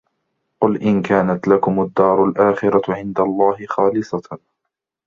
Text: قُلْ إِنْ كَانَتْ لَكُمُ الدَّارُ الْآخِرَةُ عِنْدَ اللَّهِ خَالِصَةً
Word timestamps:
قُلْ 0.61 0.81
إِنْ 0.81 1.01
كَانَتْ 1.01 1.47
لَكُمُ 1.47 1.81
الدَّارُ 1.81 2.25
الْآخِرَةُ 2.25 2.81
عِنْدَ 2.93 3.19
اللَّهِ 3.19 3.65
خَالِصَةً 3.65 4.39